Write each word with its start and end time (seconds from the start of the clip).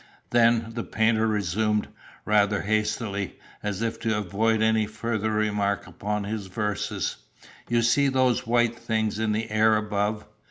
"Then," 0.31 0.65
the 0.71 0.83
painter 0.83 1.27
resumed, 1.27 1.87
rather 2.25 2.61
hastily, 2.63 3.35
as 3.61 3.83
if 3.83 3.99
to 3.99 4.17
avoid 4.17 4.59
any 4.63 4.87
further 4.87 5.29
remark 5.29 5.85
upon 5.85 6.23
his 6.23 6.47
verses, 6.47 7.17
"you 7.69 7.83
see 7.83 8.07
those 8.07 8.47
white 8.47 8.75
things 8.79 9.19
in 9.19 9.31
the 9.31 9.51
air 9.51 9.75
above?" 9.77 10.25